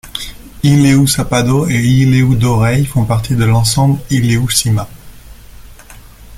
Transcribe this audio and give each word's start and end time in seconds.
Ilhéu 0.63 1.05
Sapado 1.07 1.67
et 1.69 1.75
Ilhéu 1.75 2.35
do 2.35 2.57
Rei 2.57 2.85
font 2.85 3.05
partie 3.05 3.35
de 3.35 3.43
l'ensemble 3.43 3.99
Ilhéu 4.09 4.49
Cima. 4.49 4.89